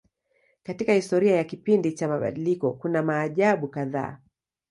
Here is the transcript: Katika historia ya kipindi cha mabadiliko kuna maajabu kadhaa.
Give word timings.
Katika 0.63 0.93
historia 0.93 1.35
ya 1.35 1.43
kipindi 1.43 1.91
cha 1.93 2.07
mabadiliko 2.07 2.71
kuna 2.73 3.03
maajabu 3.03 3.67
kadhaa. 3.67 4.19